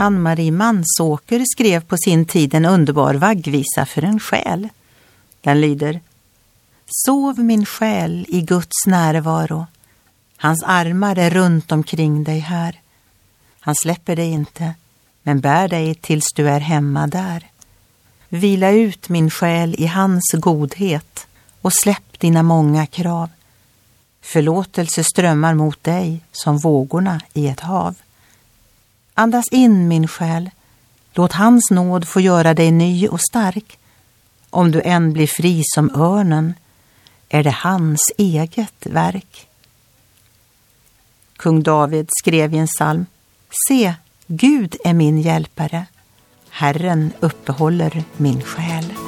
[0.00, 4.68] Ann-Marie Mansåker skrev på sin tid en underbar vaggvisa för en själ.
[5.40, 6.00] Den lyder
[6.86, 9.66] Sov min själ i Guds närvaro.
[10.36, 12.80] Hans armar är runt omkring dig här.
[13.60, 14.74] Han släpper dig inte,
[15.22, 17.46] men bär dig tills du är hemma där.
[18.28, 21.26] Vila ut min själ i hans godhet
[21.62, 23.30] och släpp dina många krav.
[24.22, 27.94] Förlåtelse strömmar mot dig som vågorna i ett hav.
[29.18, 30.50] Andas in min själ,
[31.12, 33.78] låt hans nåd få göra dig ny och stark.
[34.50, 36.54] Om du än blir fri som örnen
[37.28, 39.48] är det hans eget verk.
[41.36, 43.06] Kung David skrev i en psalm
[43.68, 43.94] Se,
[44.26, 45.86] Gud är min hjälpare.
[46.50, 49.07] Herren uppehåller min själ.